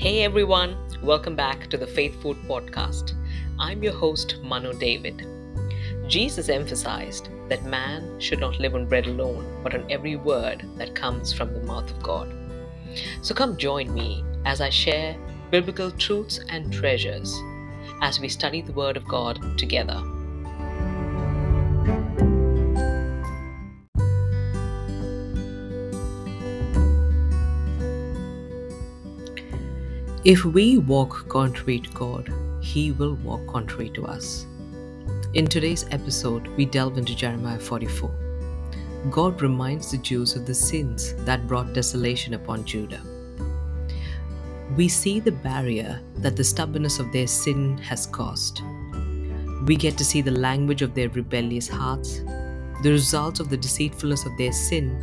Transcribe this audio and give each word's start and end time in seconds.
Hey 0.00 0.22
everyone, 0.22 0.78
welcome 1.02 1.36
back 1.36 1.66
to 1.66 1.76
the 1.76 1.86
Faith 1.86 2.22
Food 2.22 2.38
Podcast. 2.48 3.12
I'm 3.58 3.82
your 3.82 3.92
host, 3.92 4.38
Manu 4.42 4.72
David. 4.72 5.26
Jesus 6.08 6.48
emphasized 6.48 7.28
that 7.50 7.66
man 7.66 8.18
should 8.18 8.40
not 8.40 8.58
live 8.58 8.74
on 8.74 8.86
bread 8.86 9.06
alone, 9.06 9.60
but 9.62 9.74
on 9.74 9.84
every 9.90 10.16
word 10.16 10.64
that 10.78 10.94
comes 10.94 11.34
from 11.34 11.52
the 11.52 11.60
mouth 11.64 11.90
of 11.90 12.02
God. 12.02 12.32
So 13.20 13.34
come 13.34 13.58
join 13.58 13.92
me 13.92 14.24
as 14.46 14.62
I 14.62 14.70
share 14.70 15.18
biblical 15.50 15.90
truths 15.90 16.40
and 16.48 16.72
treasures 16.72 17.38
as 18.00 18.20
we 18.20 18.30
study 18.30 18.62
the 18.62 18.72
Word 18.72 18.96
of 18.96 19.06
God 19.06 19.58
together. 19.58 20.02
If 30.22 30.44
we 30.44 30.76
walk 30.76 31.26
contrary 31.30 31.80
to 31.80 31.90
God, 31.92 32.30
He 32.60 32.92
will 32.92 33.14
walk 33.24 33.46
contrary 33.46 33.88
to 33.94 34.04
us. 34.04 34.44
In 35.32 35.46
today's 35.46 35.86
episode, 35.92 36.46
we 36.58 36.66
delve 36.66 36.98
into 36.98 37.16
Jeremiah 37.16 37.58
44. 37.58 38.10
God 39.10 39.40
reminds 39.40 39.90
the 39.90 39.96
Jews 39.96 40.36
of 40.36 40.44
the 40.44 40.54
sins 40.54 41.14
that 41.24 41.48
brought 41.48 41.72
desolation 41.72 42.34
upon 42.34 42.66
Judah. 42.66 43.00
We 44.76 44.88
see 44.88 45.20
the 45.20 45.32
barrier 45.32 46.02
that 46.16 46.36
the 46.36 46.44
stubbornness 46.44 46.98
of 46.98 47.10
their 47.12 47.26
sin 47.26 47.78
has 47.78 48.04
caused. 48.04 48.60
We 49.64 49.74
get 49.74 49.96
to 49.96 50.04
see 50.04 50.20
the 50.20 50.32
language 50.32 50.82
of 50.82 50.92
their 50.92 51.08
rebellious 51.08 51.66
hearts, 51.66 52.18
the 52.82 52.90
results 52.90 53.40
of 53.40 53.48
the 53.48 53.56
deceitfulness 53.56 54.26
of 54.26 54.36
their 54.36 54.52
sin, 54.52 55.02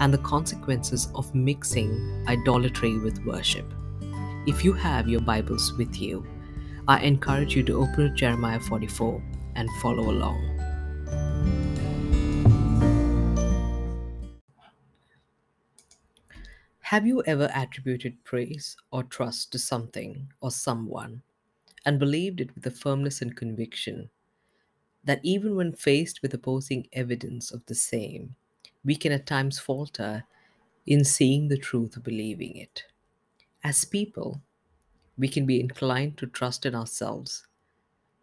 and 0.00 0.12
the 0.12 0.18
consequences 0.18 1.06
of 1.14 1.32
mixing 1.36 2.24
idolatry 2.26 2.98
with 2.98 3.24
worship. 3.24 3.72
If 4.46 4.64
you 4.64 4.74
have 4.74 5.08
your 5.08 5.22
Bibles 5.22 5.72
with 5.72 6.00
you, 6.00 6.24
I 6.86 7.00
encourage 7.00 7.56
you 7.56 7.64
to 7.64 7.82
open 7.82 8.16
Jeremiah 8.16 8.60
44 8.60 9.20
and 9.56 9.68
follow 9.82 10.08
along. 10.08 10.40
Have 16.78 17.08
you 17.08 17.24
ever 17.26 17.50
attributed 17.52 18.22
praise 18.22 18.76
or 18.92 19.02
trust 19.02 19.50
to 19.50 19.58
something 19.58 20.28
or 20.40 20.52
someone 20.52 21.22
and 21.84 21.98
believed 21.98 22.40
it 22.40 22.54
with 22.54 22.64
a 22.66 22.70
firmness 22.70 23.20
and 23.20 23.34
conviction 23.34 24.10
that 25.02 25.18
even 25.24 25.56
when 25.56 25.72
faced 25.72 26.22
with 26.22 26.32
opposing 26.32 26.86
evidence 26.92 27.50
of 27.50 27.66
the 27.66 27.74
same, 27.74 28.36
we 28.84 28.94
can 28.94 29.10
at 29.10 29.26
times 29.26 29.58
falter 29.58 30.22
in 30.86 31.04
seeing 31.04 31.48
the 31.48 31.58
truth, 31.58 31.96
of 31.96 32.04
believing 32.04 32.56
it? 32.56 32.84
As 33.66 33.84
people, 33.84 34.40
we 35.18 35.26
can 35.26 35.44
be 35.44 35.58
inclined 35.58 36.18
to 36.18 36.28
trust 36.28 36.64
in 36.64 36.76
ourselves, 36.76 37.48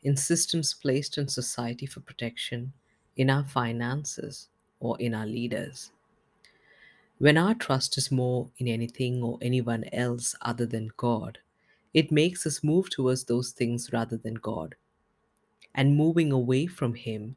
in 0.02 0.16
systems 0.16 0.74
placed 0.74 1.18
in 1.18 1.28
society 1.28 1.86
for 1.86 2.00
protection, 2.00 2.72
in 3.18 3.30
our 3.30 3.44
finances, 3.44 4.48
or 4.80 4.98
in 5.02 5.14
our 5.14 5.26
leaders. 5.26 5.92
When 7.18 7.38
our 7.38 7.56
trust 7.56 7.98
is 7.98 8.10
more 8.10 8.52
in 8.58 8.70
anything 8.70 9.22
or 9.22 9.38
anyone 9.42 9.84
else 9.92 10.34
other 10.40 10.66
than 10.66 10.92
God, 10.96 11.40
it 11.94 12.10
makes 12.10 12.48
us 12.48 12.64
move 12.64 12.90
towards 12.90 13.26
those 13.26 13.52
things 13.52 13.92
rather 13.92 14.16
than 14.16 14.36
God. 14.36 14.76
And 15.76 15.98
moving 15.98 16.32
away 16.32 16.68
from 16.68 16.94
Him 16.94 17.36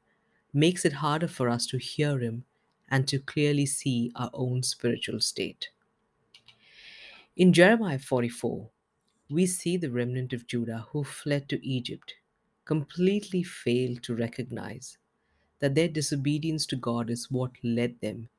makes 0.52 0.84
it 0.84 1.02
harder 1.02 1.26
for 1.26 1.48
us 1.48 1.66
to 1.66 1.78
hear 1.78 2.20
Him 2.20 2.44
and 2.88 3.08
to 3.08 3.18
clearly 3.18 3.66
see 3.66 4.12
our 4.14 4.30
own 4.32 4.62
spiritual 4.62 5.18
state. 5.18 5.70
In 7.36 7.52
Jeremiah 7.52 7.98
44, 7.98 8.70
we 9.28 9.44
see 9.44 9.76
the 9.76 9.90
remnant 9.90 10.32
of 10.32 10.46
Judah 10.46 10.86
who 10.92 11.04
fled 11.04 11.50
to 11.50 11.62
Egypt 11.62 12.14
completely 12.64 13.42
fail 13.42 13.98
to 13.98 14.16
recognize 14.16 14.96
that 15.58 15.74
their 15.74 15.88
disobedience 15.88 16.64
to 16.64 16.76
God 16.76 17.10
is 17.10 17.30
what 17.30 17.50
led 17.62 18.00
them 18.00 18.30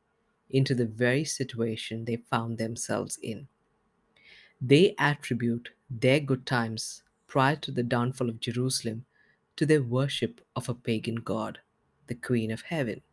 into 0.49 0.73
the 0.73 0.87
very 0.87 1.23
situation 1.23 2.05
they 2.05 2.15
found 2.15 2.57
themselves 2.57 3.19
in. 3.21 3.47
They 4.59 4.95
attribute 4.97 5.69
their 5.91 6.19
good 6.19 6.47
times 6.47 7.03
prior 7.27 7.57
to 7.57 7.71
the 7.71 7.83
downfall 7.83 8.29
of 8.29 8.39
Jerusalem 8.39 9.05
to 9.57 9.67
their 9.67 9.83
worship 9.83 10.41
of 10.55 10.69
a 10.69 10.73
pagan 10.73 11.17
god, 11.17 11.59
the 12.07 12.15
Queen 12.15 12.49
of 12.49 12.63
Heaven. 12.63 13.03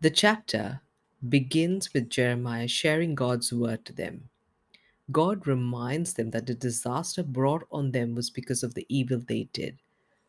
The 0.00 0.10
chapter 0.10 0.80
begins 1.28 1.94
with 1.94 2.10
Jeremiah 2.10 2.66
sharing 2.66 3.14
God's 3.14 3.52
word 3.52 3.84
to 3.84 3.92
them. 3.92 4.30
God 5.10 5.46
reminds 5.46 6.14
them 6.14 6.30
that 6.30 6.46
the 6.46 6.54
disaster 6.54 7.22
brought 7.22 7.66
on 7.72 7.92
them 7.92 8.14
was 8.14 8.28
because 8.28 8.62
of 8.62 8.74
the 8.74 8.84
evil 8.88 9.20
they 9.26 9.48
did. 9.52 9.78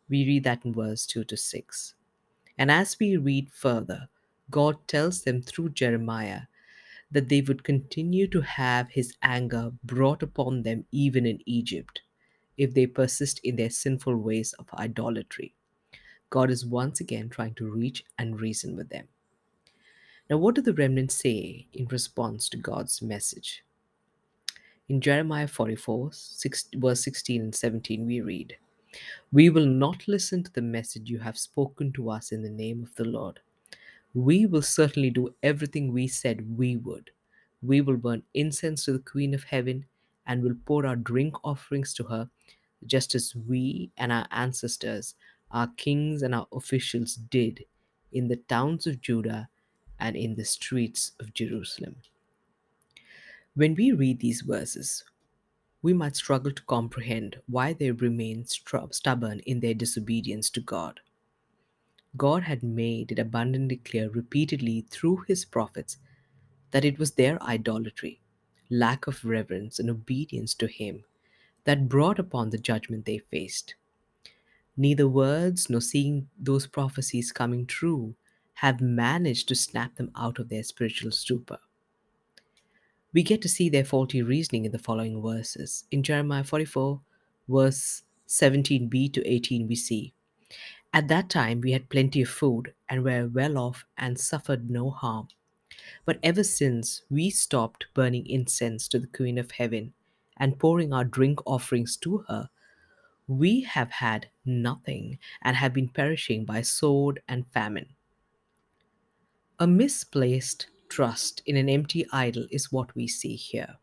We 0.08 0.26
read 0.26 0.46
that 0.46 0.64
in 0.64 0.74
verse 0.74 1.06
2 1.06 1.26
to 1.26 1.38
6. 1.38 1.94
And 2.58 2.72
as 2.72 2.98
we 3.00 3.18
read 3.18 3.52
further, 3.52 4.08
God 4.50 4.88
tells 4.88 5.24
them 5.24 5.42
through 5.42 5.70
Jeremiah 5.70 6.44
that 7.12 7.30
they 7.30 7.42
would 7.42 7.64
continue 7.64 8.28
to 8.28 8.42
have 8.42 8.92
his 8.92 9.16
anger 9.22 9.72
brought 9.84 10.24
upon 10.24 10.64
them 10.64 10.86
even 10.92 11.26
in 11.26 11.40
Egypt 11.46 12.02
if 12.58 12.74
they 12.74 12.86
persist 12.86 13.40
in 13.44 13.56
their 13.56 13.70
sinful 13.70 14.16
ways 14.18 14.54
of 14.60 14.74
idolatry. 14.74 15.56
God 16.30 16.52
is 16.52 16.66
once 16.66 17.00
again 17.00 17.30
trying 17.30 17.56
to 17.56 17.70
reach 17.70 18.04
and 18.18 18.40
reason 18.40 18.76
with 18.76 18.90
them. 18.90 19.08
Now, 20.30 20.38
what 20.38 20.56
do 20.56 20.62
the 20.62 20.74
remnants 20.74 21.16
say 21.16 21.68
in 21.74 21.88
response 21.88 22.50
to 22.50 22.58
God's 22.58 23.02
message? 23.02 23.64
In 24.90 25.02
Jeremiah 25.02 25.48
44, 25.48 26.12
6, 26.12 26.70
verse 26.78 27.04
16 27.04 27.42
and 27.42 27.56
17, 27.56 28.08
we 28.08 28.22
read, 28.22 28.58
We 29.32 29.52
will 29.52 29.68
not 29.68 30.08
listen 30.08 30.44
to 30.44 30.52
the 30.52 30.64
message 30.64 31.12
you 31.12 31.20
have 31.20 31.38
spoken 31.38 31.94
to 31.94 32.10
us 32.10 32.32
in 32.32 32.42
the 32.42 32.50
name 32.50 32.82
of 32.82 32.96
the 32.96 33.06
Lord. 33.06 33.40
We 34.16 34.48
will 34.48 34.64
certainly 34.64 35.12
do 35.12 35.36
everything 35.44 35.94
we 35.94 36.08
said 36.08 36.58
we 36.58 36.76
would. 36.76 37.12
We 37.62 37.82
will 37.82 37.98
burn 37.98 38.24
incense 38.34 38.86
to 38.86 38.94
the 38.94 38.98
Queen 39.00 39.36
of 39.36 39.44
Heaven 39.44 39.86
and 40.26 40.42
will 40.42 40.56
pour 40.66 40.88
our 40.88 40.96
drink 40.96 41.36
offerings 41.44 41.94
to 41.94 42.06
her, 42.06 42.32
just 42.84 43.14
as 43.14 43.36
we 43.36 43.92
and 43.96 44.12
our 44.12 44.26
ancestors, 44.32 45.14
our 45.52 45.68
kings 45.68 46.24
and 46.24 46.34
our 46.34 46.48
officials 46.52 47.14
did 47.14 47.64
in 48.12 48.28
the 48.28 48.38
towns 48.38 48.88
of 48.88 49.02
Judah 49.02 49.50
and 50.00 50.16
in 50.16 50.34
the 50.34 50.46
streets 50.46 51.12
of 51.20 51.36
Jerusalem. 51.36 51.98
When 53.54 53.76
we 53.76 53.92
read 53.92 54.20
these 54.20 54.42
verses, 54.42 55.04
we 55.82 55.94
might 55.94 56.16
struggle 56.16 56.52
to 56.52 56.64
comprehend 56.64 57.42
why 57.48 57.74
they 57.74 57.92
remain 57.92 58.46
stubborn 58.46 59.40
in 59.42 59.60
their 59.60 59.74
disobedience 59.74 60.50
to 60.52 60.62
God. 60.62 61.02
God 62.18 62.44
had 62.44 62.64
made 62.64 63.12
it 63.12 63.20
abundantly 63.20 63.78
clear 63.78 64.10
repeatedly 64.10 64.82
through 64.90 65.26
his 65.28 65.46
prophets 65.46 65.98
that 66.72 66.86
it 66.86 67.00
was 67.00 67.14
their 67.14 67.42
idolatry, 67.44 68.22
lack 68.70 69.08
of 69.08 69.26
reverence, 69.26 69.80
and 69.80 69.90
obedience 69.90 70.54
to 70.56 70.68
him 70.68 71.06
that 71.66 71.90
brought 71.90 72.20
upon 72.20 72.52
the 72.52 72.58
judgment 72.60 73.06
they 73.06 73.20
faced. 73.20 73.76
Neither 74.78 75.08
words 75.08 75.70
nor 75.70 75.82
seeing 75.82 76.30
those 76.38 76.68
prophecies 76.68 77.32
coming 77.32 77.68
true 77.68 78.16
have 78.56 78.82
managed 78.82 79.48
to 79.50 79.56
snap 79.56 79.96
them 79.96 80.12
out 80.16 80.40
of 80.40 80.50
their 80.50 80.64
spiritual 80.64 81.12
stupor 81.12 81.60
we 83.14 83.24
get 83.24 83.42
to 83.42 83.50
see 83.50 83.70
their 83.70 83.86
faulty 83.86 84.22
reasoning 84.22 84.66
in 84.66 84.72
the 84.72 84.80
following 84.80 85.22
verses. 85.22 85.86
In 85.92 86.04
Jeremiah 86.04 86.44
44, 86.44 87.02
verse 87.48 88.04
17b 88.28 89.14
to 89.14 89.28
18, 89.28 89.68
we 89.68 89.76
see 89.76 90.14
At 90.94 91.08
that 91.08 91.30
time 91.30 91.62
we 91.62 91.72
had 91.72 91.90
plenty 91.90 92.22
of 92.22 92.30
food 92.30 92.74
and 92.88 93.04
were 93.04 93.28
well 93.28 93.58
off 93.58 93.86
and 93.98 94.20
suffered 94.20 94.70
no 94.70 94.92
harm. 94.92 95.28
But 96.06 96.20
ever 96.24 96.44
since 96.44 97.04
we 97.10 97.30
stopped 97.30 97.88
burning 97.94 98.28
incense 98.28 98.88
to 98.90 99.00
the 99.00 99.08
Queen 99.08 99.38
of 99.38 99.52
Heaven 99.52 99.94
and 100.38 100.60
pouring 100.60 100.94
our 100.94 101.06
drink 101.06 101.40
offerings 101.46 101.98
to 101.98 102.20
her, 102.28 102.50
we 103.28 103.62
have 103.62 103.92
had 103.92 104.30
nothing 104.46 105.20
and 105.42 105.56
have 105.56 105.74
been 105.74 105.90
perishing 105.90 106.46
by 106.46 106.62
sword 106.62 107.22
and 107.28 107.48
famine. 107.52 107.96
A 109.60 109.68
misplaced 109.68 110.68
trust 110.90 111.42
in 111.46 111.56
an 111.56 111.70
empty 111.70 112.06
idol 112.12 112.46
is 112.52 112.72
what 112.72 112.94
we 112.96 113.08
see 113.08 113.36
here. 113.36 113.78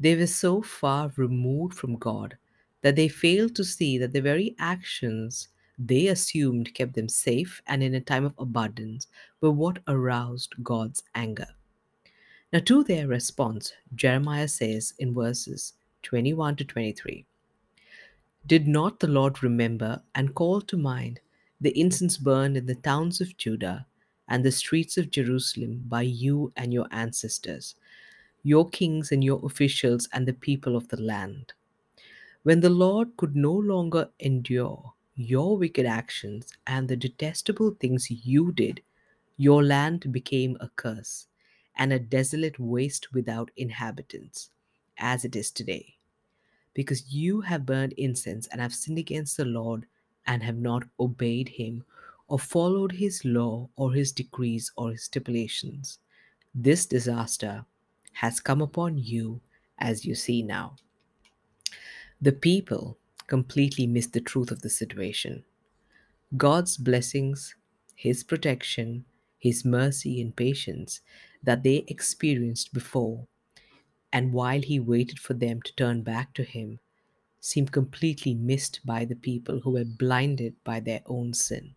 They 0.00 0.14
were 0.16 0.26
so 0.26 0.62
far 0.62 1.12
removed 1.16 1.74
from 1.74 1.96
God 1.96 2.36
that 2.82 2.96
they 2.96 3.08
failed 3.08 3.56
to 3.56 3.64
see 3.64 3.98
that 3.98 4.12
the 4.12 4.20
very 4.20 4.54
actions 4.58 5.48
they 5.78 6.08
assumed 6.08 6.74
kept 6.74 6.94
them 6.94 7.08
safe 7.08 7.62
and 7.66 7.82
in 7.82 7.94
a 7.94 8.00
time 8.00 8.24
of 8.24 8.34
abundance 8.38 9.06
were 9.40 9.50
what 9.50 9.78
aroused 9.86 10.54
God's 10.62 11.02
anger. 11.14 11.46
Now, 12.52 12.60
to 12.60 12.82
their 12.82 13.06
response, 13.06 13.72
Jeremiah 13.94 14.48
says 14.48 14.94
in 14.98 15.14
verses 15.14 15.74
21 16.02 16.56
to 16.56 16.64
23 16.64 17.26
Did 18.46 18.66
not 18.66 19.00
the 19.00 19.06
Lord 19.06 19.42
remember 19.42 20.02
and 20.14 20.34
call 20.34 20.60
to 20.62 20.76
mind 20.76 21.20
the 21.60 21.78
incense 21.78 22.16
burned 22.16 22.56
in 22.56 22.66
the 22.66 22.74
towns 22.76 23.20
of 23.20 23.36
Judah 23.36 23.86
and 24.28 24.44
the 24.44 24.52
streets 24.52 24.96
of 24.98 25.10
Jerusalem 25.10 25.84
by 25.86 26.02
you 26.02 26.52
and 26.56 26.72
your 26.72 26.86
ancestors, 26.90 27.74
your 28.42 28.68
kings 28.68 29.12
and 29.12 29.24
your 29.24 29.44
officials 29.44 30.08
and 30.12 30.26
the 30.28 30.32
people 30.34 30.76
of 30.76 30.88
the 30.88 31.00
land. 31.00 31.54
When 32.42 32.60
the 32.60 32.70
Lord 32.70 33.16
could 33.16 33.36
no 33.36 33.52
longer 33.52 34.10
endure 34.18 34.94
your 35.14 35.56
wicked 35.56 35.86
actions 35.86 36.52
and 36.66 36.88
the 36.88 36.96
detestable 36.96 37.72
things 37.72 38.10
you 38.10 38.50
did, 38.52 38.82
your 39.36 39.62
land 39.62 40.12
became 40.12 40.56
a 40.60 40.68
curse 40.70 41.28
and 41.76 41.92
a 41.92 41.98
desolate 42.00 42.58
waste 42.58 43.12
without 43.12 43.52
inhabitants, 43.56 44.50
as 44.98 45.24
it 45.24 45.36
is 45.36 45.50
today. 45.52 45.96
Because 46.74 47.12
you 47.12 47.42
have 47.42 47.66
burned 47.66 47.92
incense 47.94 48.46
and 48.48 48.60
have 48.60 48.74
sinned 48.74 48.98
against 48.98 49.36
the 49.36 49.44
Lord 49.44 49.86
and 50.26 50.42
have 50.42 50.58
not 50.58 50.88
obeyed 50.98 51.50
him 51.50 51.84
or 52.28 52.38
followed 52.38 52.92
his 52.92 53.24
law 53.24 53.68
or 53.76 53.94
his 53.94 54.12
decrees 54.12 54.72
or 54.76 54.92
his 54.92 55.04
stipulations. 55.04 55.98
This 56.54 56.86
disaster 56.86 57.66
has 58.14 58.40
come 58.40 58.62
upon 58.62 58.98
you 58.98 59.40
as 59.78 60.04
you 60.04 60.14
see 60.14 60.42
now. 60.42 60.76
The 62.20 62.32
people 62.32 62.98
completely 63.26 63.86
missed 63.86 64.12
the 64.12 64.20
truth 64.20 64.50
of 64.50 64.62
the 64.62 64.70
situation. 64.70 65.44
God's 66.36 66.76
blessings, 66.78 67.54
His 67.94 68.24
protection, 68.24 69.04
His 69.38 69.64
mercy 69.64 70.20
and 70.20 70.36
patience 70.36 71.00
that 71.42 71.62
they 71.64 71.84
experienced 71.88 72.72
before, 72.74 73.26
and 74.12 74.32
while 74.32 74.62
He 74.62 74.80
waited 74.80 75.18
for 75.20 75.34
them 75.34 75.62
to 75.62 75.74
turn 75.76 76.02
back 76.02 76.34
to 76.34 76.44
Him, 76.44 76.80
seemed 77.40 77.72
completely 77.72 78.34
missed 78.34 78.80
by 78.84 79.04
the 79.06 79.16
people 79.16 79.60
who 79.60 79.72
were 79.72 79.86
blinded 79.86 80.56
by 80.64 80.80
their 80.80 81.02
own 81.06 81.34
sin. 81.34 81.76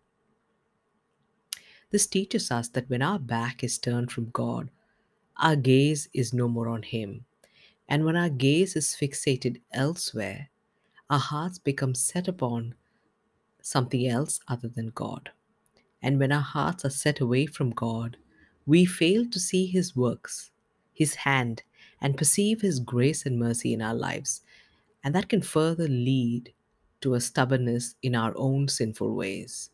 This 1.92 2.06
teaches 2.06 2.50
us 2.50 2.68
that 2.70 2.88
when 2.88 3.02
our 3.02 3.18
back 3.18 3.62
is 3.62 3.78
turned 3.78 4.10
from 4.10 4.30
God, 4.30 4.70
our 5.36 5.56
gaze 5.56 6.08
is 6.14 6.32
no 6.32 6.48
more 6.48 6.68
on 6.68 6.82
Him. 6.82 7.26
And 7.86 8.06
when 8.06 8.16
our 8.16 8.30
gaze 8.30 8.76
is 8.76 8.96
fixated 8.98 9.60
elsewhere, 9.72 10.48
our 11.10 11.18
hearts 11.18 11.58
become 11.58 11.94
set 11.94 12.28
upon 12.28 12.74
something 13.60 14.08
else 14.08 14.40
other 14.48 14.68
than 14.68 14.88
God. 14.88 15.30
And 16.02 16.18
when 16.18 16.32
our 16.32 16.40
hearts 16.40 16.86
are 16.86 16.90
set 16.90 17.20
away 17.20 17.44
from 17.44 17.70
God, 17.70 18.16
we 18.64 18.86
fail 18.86 19.26
to 19.28 19.38
see 19.38 19.66
His 19.66 19.94
works, 19.94 20.50
His 20.94 21.16
hand, 21.16 21.62
and 22.00 22.16
perceive 22.16 22.62
His 22.62 22.80
grace 22.80 23.26
and 23.26 23.38
mercy 23.38 23.74
in 23.74 23.82
our 23.82 23.94
lives. 23.94 24.40
And 25.04 25.14
that 25.14 25.28
can 25.28 25.42
further 25.42 25.88
lead 25.88 26.54
to 27.02 27.12
a 27.12 27.20
stubbornness 27.20 27.96
in 28.02 28.14
our 28.14 28.32
own 28.34 28.68
sinful 28.68 29.14
ways. 29.14 29.71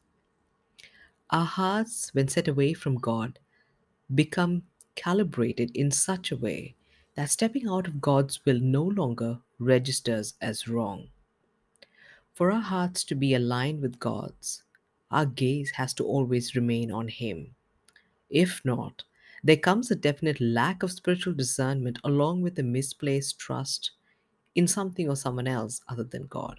Our 1.30 1.44
hearts, 1.44 2.14
when 2.14 2.28
set 2.28 2.48
away 2.48 2.72
from 2.72 2.96
God, 2.96 3.38
become 4.14 4.62
calibrated 4.94 5.70
in 5.76 5.90
such 5.90 6.32
a 6.32 6.36
way 6.36 6.75
that 7.16 7.30
stepping 7.30 7.69
out 7.69 7.86
of 7.86 8.00
God's 8.00 8.44
will 8.46 8.60
no 8.60 8.82
longer 8.82 9.38
registers 9.58 10.34
as 10.40 10.69
wrong. 10.69 11.08
For 12.32 12.50
our 12.50 12.60
hearts 12.60 13.04
to 13.04 13.14
be 13.14 13.34
aligned 13.34 13.82
with 13.82 13.98
God's, 13.98 14.62
our 15.10 15.26
gaze 15.26 15.72
has 15.72 15.92
to 15.94 16.04
always 16.04 16.54
remain 16.54 16.90
on 16.90 17.08
Him. 17.08 17.54
If 18.30 18.64
not, 18.64 19.04
there 19.42 19.56
comes 19.56 19.90
a 19.90 19.96
definite 19.96 20.40
lack 20.40 20.82
of 20.82 20.92
spiritual 20.92 21.34
discernment 21.34 21.98
along 22.04 22.42
with 22.42 22.58
a 22.58 22.62
misplaced 22.62 23.38
trust 23.38 23.90
in 24.54 24.66
something 24.66 25.08
or 25.08 25.16
someone 25.16 25.46
else 25.46 25.82
other 25.88 26.04
than 26.04 26.26
God. 26.26 26.58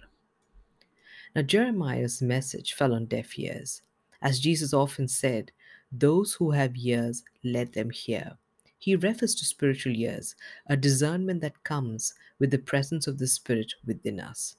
Now, 1.34 1.42
Jeremiah's 1.42 2.22
message 2.22 2.74
fell 2.74 2.94
on 2.94 3.06
deaf 3.06 3.38
ears. 3.38 3.82
As 4.22 4.40
Jesus 4.40 4.74
often 4.74 5.08
said, 5.08 5.52
Those 5.90 6.34
who 6.34 6.50
have 6.50 6.76
ears, 6.76 7.22
let 7.42 7.72
them 7.72 7.90
hear. 7.90 8.36
He 8.78 8.96
refers 8.96 9.34
to 9.36 9.44
spiritual 9.44 9.94
ears, 9.94 10.34
a 10.66 10.76
discernment 10.76 11.40
that 11.42 11.64
comes 11.64 12.14
with 12.38 12.50
the 12.50 12.58
presence 12.58 13.06
of 13.06 13.18
the 13.18 13.26
Spirit 13.26 13.74
within 13.84 14.18
us. 14.20 14.56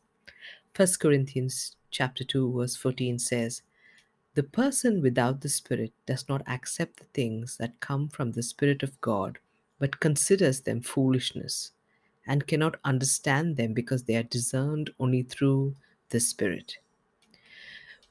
1 0.76 0.88
Corinthians 1.00 1.76
chapter 1.90 2.24
2 2.24 2.54
verse 2.54 2.76
14 2.76 3.20
says, 3.20 3.62
"The 4.36 4.44
person 4.44 5.02
without 5.02 5.42
the 5.42 5.50
Spirit 5.50 5.92
does 6.06 6.30
not 6.30 6.48
accept 6.48 6.98
the 6.98 7.06
things 7.14 7.58
that 7.58 7.80
come 7.80 8.10
from 8.10 8.32
the 8.32 8.44
Spirit 8.44 8.84
of 8.84 9.00
God, 9.02 9.40
but 9.80 10.00
considers 10.00 10.62
them 10.62 10.82
foolishness 10.82 11.72
and 12.26 12.48
cannot 12.48 12.80
understand 12.84 13.58
them 13.58 13.74
because 13.74 14.04
they 14.04 14.16
are 14.16 14.24
discerned 14.24 14.92
only 15.00 15.24
through 15.24 15.76
the 16.10 16.20
Spirit." 16.20 16.78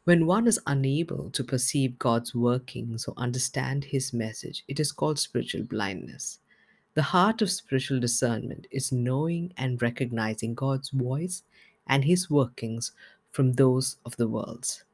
When 0.04 0.24
one 0.24 0.46
is 0.46 0.58
unable 0.66 1.30
to 1.32 1.44
perceive 1.44 1.98
God's 1.98 2.34
workings 2.34 3.06
or 3.06 3.12
understand 3.18 3.84
His 3.84 4.14
message, 4.14 4.64
it 4.66 4.80
is 4.80 4.92
called 4.92 5.18
spiritual 5.18 5.64
blindness. 5.64 6.38
The 6.94 7.02
heart 7.02 7.42
of 7.42 7.50
spiritual 7.50 8.00
discernment 8.00 8.66
is 8.70 8.92
knowing 8.92 9.52
and 9.58 9.80
recognizing 9.82 10.54
God's 10.54 10.88
voice 10.88 11.42
and 11.86 12.02
His 12.02 12.30
workings 12.30 12.92
from 13.30 13.52
those 13.52 13.98
of 14.06 14.16
the 14.16 14.26
world's. 14.26 14.84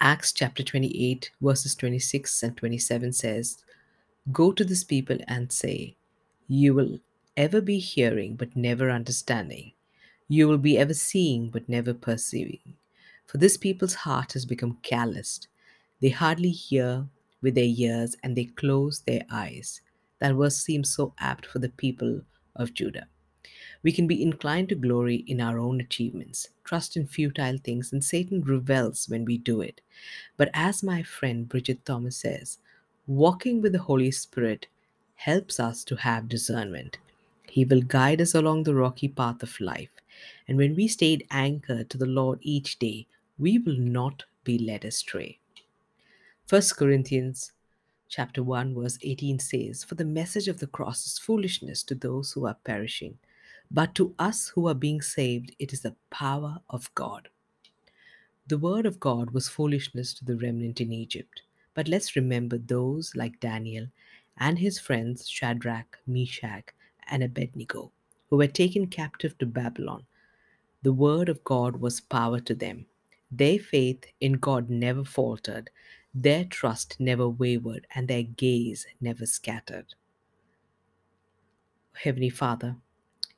Acts 0.00 0.32
chapter 0.32 0.64
28, 0.64 1.30
verses 1.40 1.76
26 1.76 2.42
and 2.42 2.56
27 2.56 3.12
says, 3.12 3.58
Go 4.32 4.50
to 4.50 4.64
this 4.64 4.82
people 4.82 5.18
and 5.28 5.52
say, 5.52 5.94
You 6.48 6.74
will 6.74 6.98
ever 7.36 7.60
be 7.60 7.78
hearing 7.78 8.34
but 8.34 8.56
never 8.56 8.90
understanding. 8.90 9.70
You 10.26 10.48
will 10.48 10.58
be 10.58 10.76
ever 10.76 10.94
seeing 10.94 11.48
but 11.48 11.68
never 11.68 11.94
perceiving 11.94 12.74
for 13.28 13.36
this 13.38 13.58
people's 13.58 13.94
heart 13.94 14.32
has 14.32 14.46
become 14.46 14.78
calloused. 14.82 15.48
They 16.00 16.08
hardly 16.08 16.50
hear 16.50 17.06
with 17.42 17.54
their 17.54 17.64
ears 17.64 18.16
and 18.22 18.34
they 18.34 18.46
close 18.46 19.00
their 19.00 19.22
eyes. 19.30 19.82
That 20.18 20.34
verse 20.34 20.56
seems 20.56 20.94
so 20.94 21.14
apt 21.18 21.44
for 21.46 21.58
the 21.58 21.68
people 21.68 22.22
of 22.56 22.72
Judah. 22.72 23.06
We 23.82 23.92
can 23.92 24.06
be 24.06 24.22
inclined 24.22 24.70
to 24.70 24.74
glory 24.74 25.16
in 25.26 25.42
our 25.42 25.58
own 25.58 25.78
achievements, 25.80 26.48
trust 26.64 26.96
in 26.96 27.06
futile 27.06 27.58
things, 27.58 27.92
and 27.92 28.02
Satan 28.02 28.42
revels 28.42 29.08
when 29.08 29.26
we 29.26 29.36
do 29.36 29.60
it. 29.60 29.82
But 30.38 30.50
as 30.54 30.82
my 30.82 31.02
friend 31.02 31.48
Bridget 31.48 31.84
Thomas 31.84 32.16
says, 32.16 32.58
walking 33.06 33.60
with 33.60 33.72
the 33.72 33.80
Holy 33.80 34.10
Spirit 34.10 34.68
helps 35.16 35.60
us 35.60 35.84
to 35.84 35.96
have 35.96 36.28
discernment. 36.28 36.98
He 37.46 37.64
will 37.64 37.82
guide 37.82 38.20
us 38.22 38.34
along 38.34 38.62
the 38.62 38.74
rocky 38.74 39.08
path 39.08 39.42
of 39.42 39.60
life. 39.60 39.90
And 40.48 40.56
when 40.56 40.74
we 40.74 40.88
stayed 40.88 41.26
anchored 41.30 41.90
to 41.90 41.98
the 41.98 42.06
Lord 42.06 42.38
each 42.42 42.78
day, 42.78 43.06
we 43.38 43.58
will 43.58 43.78
not 43.78 44.24
be 44.44 44.58
led 44.58 44.84
astray. 44.84 45.38
1 46.48 46.62
Corinthians 46.76 47.52
chapter 48.08 48.42
1 48.42 48.74
verse 48.74 48.98
18 49.02 49.38
says, 49.38 49.84
"For 49.84 49.94
the 49.94 50.04
message 50.04 50.48
of 50.48 50.58
the 50.58 50.66
cross 50.66 51.06
is 51.06 51.18
foolishness 51.18 51.82
to 51.84 51.94
those 51.94 52.32
who 52.32 52.46
are 52.46 52.58
perishing, 52.64 53.18
but 53.70 53.94
to 53.94 54.14
us 54.18 54.48
who 54.48 54.66
are 54.66 54.74
being 54.74 55.00
saved 55.02 55.54
it 55.58 55.72
is 55.72 55.82
the 55.82 55.96
power 56.10 56.60
of 56.70 56.92
God." 56.94 57.28
The 58.46 58.58
word 58.58 58.86
of 58.86 58.98
God 58.98 59.32
was 59.32 59.48
foolishness 59.48 60.14
to 60.14 60.24
the 60.24 60.36
remnant 60.36 60.80
in 60.80 60.92
Egypt. 60.92 61.42
But 61.74 61.86
let's 61.86 62.16
remember 62.16 62.58
those 62.58 63.14
like 63.14 63.40
Daniel 63.40 63.88
and 64.38 64.58
his 64.58 64.78
friends 64.78 65.28
Shadrach, 65.28 65.98
Meshach, 66.06 66.74
and 67.08 67.22
Abednego, 67.22 67.92
who 68.30 68.36
were 68.38 68.46
taken 68.48 68.86
captive 68.86 69.36
to 69.38 69.46
Babylon. 69.46 70.06
The 70.82 70.92
word 70.92 71.28
of 71.28 71.44
God 71.44 71.76
was 71.76 72.00
power 72.00 72.40
to 72.40 72.54
them. 72.54 72.86
Their 73.30 73.58
faith 73.58 74.04
in 74.20 74.34
God 74.34 74.70
never 74.70 75.04
faltered, 75.04 75.70
their 76.14 76.44
trust 76.44 76.96
never 76.98 77.28
wavered, 77.28 77.86
and 77.94 78.08
their 78.08 78.22
gaze 78.22 78.86
never 79.00 79.26
scattered. 79.26 79.94
Heavenly 81.92 82.30
Father, 82.30 82.76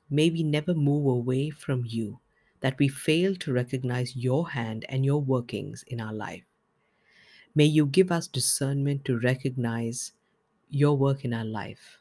may 0.09 0.31
we 0.31 0.43
never 0.43 0.75
move 0.75 1.07
away 1.07 1.51
from 1.51 1.85
you, 1.87 2.21
that 2.61 2.79
we 2.79 2.89
fail 2.89 3.35
to 3.37 3.53
recognize 3.53 4.17
your 4.17 4.51
hand 4.51 4.85
and 4.89 5.05
your 5.05 5.21
workings 5.21 5.83
in 5.89 6.01
our 6.01 6.13
life. 6.13 6.45
May 7.55 7.65
you 7.65 7.87
give 7.87 8.13
us 8.13 8.29
discernment 8.29 9.05
to 9.07 9.19
recognize 9.19 10.13
your 10.69 10.97
work 10.97 11.25
in 11.25 11.35
our 11.35 11.45
life. 11.45 11.99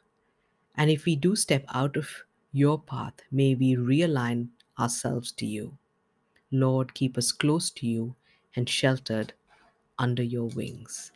And 0.76 0.90
if 0.90 1.04
we 1.04 1.16
do 1.16 1.34
step 1.34 1.64
out 1.74 1.96
of 1.96 2.08
your 2.52 2.80
path, 2.80 3.14
may 3.32 3.54
we 3.56 3.74
realign 3.74 4.48
ourselves 4.78 5.32
to 5.32 5.46
you. 5.46 5.76
Lord, 6.52 6.94
keep 6.94 7.16
us 7.16 7.32
close 7.32 7.70
to 7.70 7.86
you 7.86 8.16
and 8.56 8.68
sheltered 8.68 9.32
under 9.98 10.22
your 10.22 10.46
wings. 10.48 11.12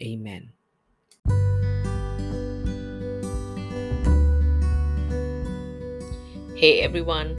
Amen. 0.00 0.52
Hey 6.56 6.80
everyone, 6.80 7.36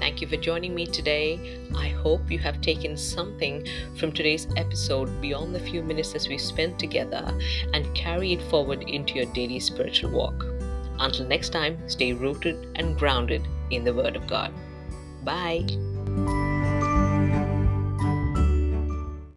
thank 0.00 0.20
you 0.20 0.26
for 0.26 0.36
joining 0.36 0.74
me 0.74 0.84
today. 0.84 1.68
I 1.76 1.88
hope 1.88 2.30
you 2.30 2.40
have 2.40 2.60
taken 2.60 2.96
something 2.96 3.64
from 3.96 4.10
today's 4.10 4.48
episode 4.56 5.20
beyond 5.20 5.54
the 5.54 5.60
few 5.60 5.82
minutes 5.82 6.14
as 6.14 6.28
we 6.28 6.38
spent 6.38 6.78
together 6.78 7.38
and 7.72 7.94
carry 7.94 8.32
it 8.32 8.42
forward 8.50 8.82
into 8.82 9.14
your 9.14 9.32
daily 9.32 9.60
spiritual 9.60 10.10
walk. 10.10 10.44
Until 10.98 11.26
next 11.26 11.50
time, 11.50 11.88
stay 11.88 12.12
rooted 12.12 12.68
and 12.74 12.98
grounded 12.98 13.46
in 13.70 13.84
the 13.84 13.94
Word 13.94 14.16
of 14.16 14.26
God. 14.26 14.52
Bye. 15.22 15.64